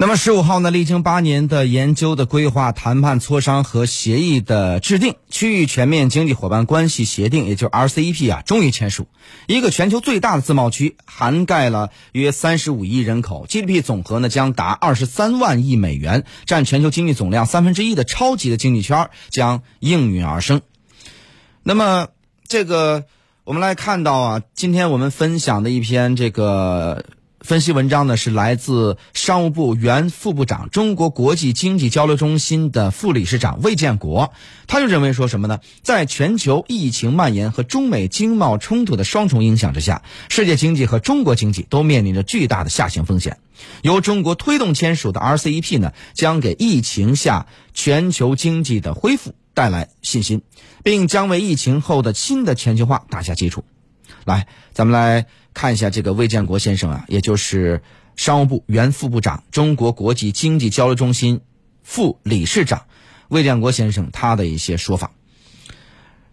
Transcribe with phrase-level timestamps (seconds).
[0.00, 9.08] 那么十五号呢，历经八年的研究的规划、谈判、磋商和协议的制定，区域全面经济伙伴关系协定，也就 RCEP 啊，终于签署。
[9.46, 20.62] 一个全球最大的自贸区，涵盖了约三十五亿人口，GDP 总和呢将达二十三万亿美元，占全球经济总量三分之一的超级的经济圈将应运而生。
[21.62, 22.08] 那么
[22.48, 23.04] 这个
[23.44, 27.04] 我们来看到啊，今天我们分享的一篇这个。
[27.40, 34.34] 分析文章呢是来自商务部原副部长、中国国际经济交流中心的副理事长魏建国，
[34.66, 35.58] 他就认为说什么呢？
[35.82, 43.38] 在全球疫情蔓延和中美经贸冲突的双重影响之下，世界经济和中国经济都面临着巨大的下行风险。
[43.80, 50.42] 由中国推动签署的 RCEP 呢，将给疫情下全球经济的恢复带来信心，
[50.84, 53.64] 并将为疫情后的新的全球化打下基础。
[54.24, 55.26] 来，咱们来。
[55.52, 57.82] 看一下这个魏建国先生啊，也就是
[58.14, 61.40] 商务部原副部长、中国国际经济交流中心
[61.82, 62.84] 副理事长
[63.26, 65.10] 魏建国先生他的一些说法。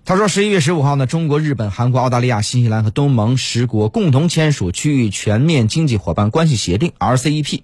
[0.05, 7.63] 他说，十一月十五号呢，中国、日本、韩国、澳大利亚、新西兰和东盟十国共同签署区域全面经济伙伴关系协定 （RCEP）。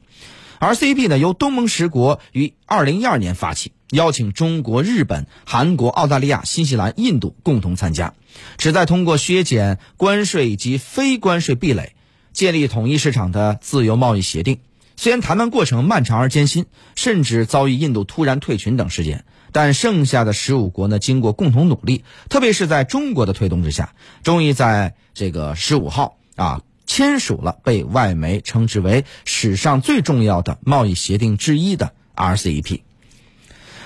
[0.64, 3.74] RCEP 呢，由东盟十国于二零一二年发起。
[3.90, 8.14] 邀请中国、日本、韩国、澳大利亚、新西兰、印度共同参加，
[8.58, 11.94] 旨在通过削减关税以及非关税壁垒，
[12.32, 14.60] 建立统一市场的自由贸易协定。
[14.96, 32.82] 虽然谈判过程漫长而艰辛，甚至遭遇印度突然退群等事件，但剩下的十五国呢，经过共同努力，特别是在中国的推动之下，终于在这个十五号啊签署了被外媒称之为史上最重要的贸易协定之一的 RCEP。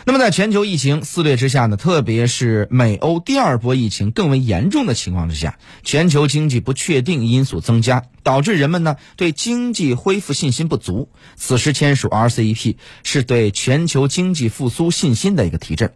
[0.06, 11.10] 那么，在全球疫情肆虐之下呢，特别是美欧第二波疫情更为严重的情况之下，全球经济不确定因素增加，导致人们呢对经济恢复信心不足。
[11.36, 15.92] 此时签署 RCEP 是对全球经济复苏信心的一个提振，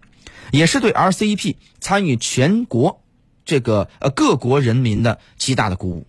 [0.51, 3.01] 也是对 RCEP 参与全国
[3.45, 6.07] 这个呃各国人民的极大的鼓舞，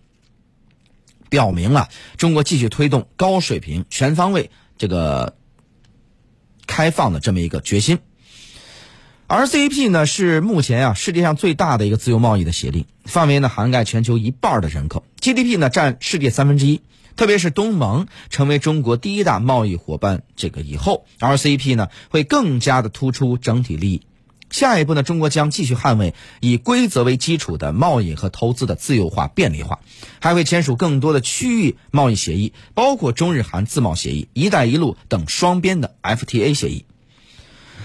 [1.33, 5.33] 表明了中国继续推动高水平、全方位这个。
[6.65, 7.99] 开放的这么一个决心。
[9.27, 16.81] RCEP 呢是目前啊世界上最大的一个自由贸易的协定，范围呢涵盖全球一半的人口，GDP 呢占世界三分之一。
[17.15, 24.01] 特别是东盟成为中国第一大贸易伙伴，这个以后 RCEP 呢会更加的突出整体利益。
[24.53, 29.79] 下一步呢，中国将继续捍卫以规则为基础的贸易和投资的自由化便利化，
[30.21, 36.85] 还会签署更多的区域贸易协议，包括中日韩自贸协议、一带一路等双边的 FTA 协议。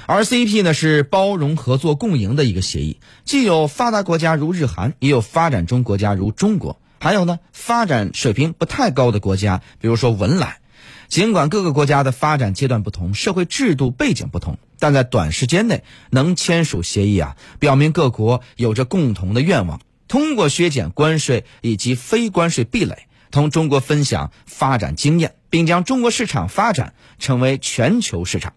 [0.07, 10.61] RCEP 呢是包容合作共赢的一个协议，既有发达国家如日韩，也有发展中国家如中国，还有呢发展水平不太高的国家，比如说文莱。
[11.09, 28.53] 尽管各个国家的发展阶段不同，社会制度背景不同，但在短时间内能签署协议啊，表明各国有着共同的愿望，通过削减关税以及非关税壁垒，同中国分享发展经验，并将中国市场发展成为全球市场。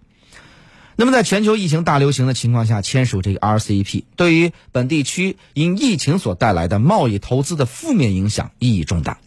[0.97, 9.19] 那么，在全球疫情大流行的情况下签署这个 RCEP，对于本地区因疫情所带来的贸易投资的负面影响意义重大。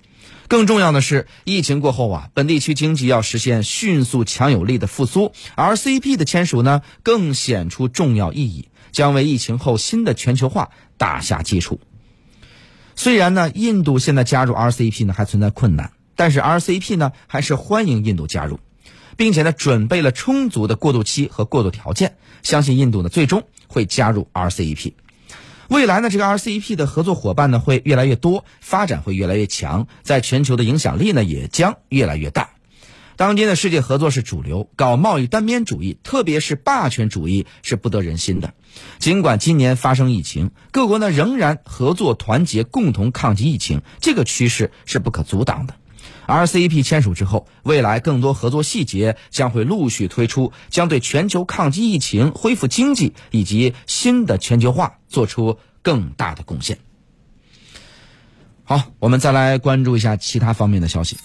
[0.55, 11.81] 更重要的是，疫情过后啊，本地区经济要实现迅速强有力的复苏，RCEP 的签署呢，更显出重要意义，将为疫情后新的全球化打下基础。
[12.95, 18.61] 虽然呢，印度现在加入 RCEP 呢还存在困难，但是 RCEP 呢还是欢迎印度加入，
[19.17, 24.93] 并且呢准备了充足的过渡期和过渡条件，相信印度呢最终会加入 RCEP。
[25.69, 32.51] 未来呢，这个 RCEP 的合作伙伴呢会越来越多，发展会越来越强，在全球的影响力呢也将越来越大。
[33.17, 38.55] 当今的世界合作是主流，搞贸易单边主义，特别是霸权主义是不得人心的。
[38.99, 45.75] 尽管今年发生疫情，各国呢仍然合作团结，共同抗击疫情，这个趋势是不可阻挡的。
[46.27, 56.79] RCEP 签署之后，未来更多合作细节将会陆续推出，将对全球抗击疫情、恢复经济以及新的全球化做出更大的贡献。
[58.65, 61.19] 好，我们再来关注一下其他方面的消息。